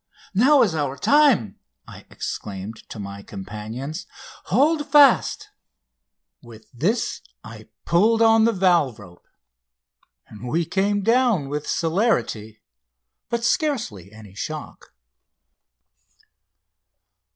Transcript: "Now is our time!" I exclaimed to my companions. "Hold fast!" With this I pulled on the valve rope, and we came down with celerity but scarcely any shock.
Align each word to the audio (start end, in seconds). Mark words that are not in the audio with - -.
"Now 0.33 0.63
is 0.63 0.73
our 0.73 0.97
time!" 0.97 1.59
I 1.87 2.05
exclaimed 2.09 2.89
to 2.89 2.97
my 2.97 3.21
companions. 3.21 4.07
"Hold 4.45 4.87
fast!" 4.87 5.49
With 6.41 6.65
this 6.73 7.21
I 7.43 7.67
pulled 7.85 8.19
on 8.19 8.45
the 8.45 8.51
valve 8.51 8.97
rope, 8.97 9.27
and 10.27 10.47
we 10.49 10.65
came 10.65 11.03
down 11.03 11.49
with 11.49 11.67
celerity 11.67 12.63
but 13.29 13.43
scarcely 13.43 14.11
any 14.11 14.33
shock. 14.33 14.91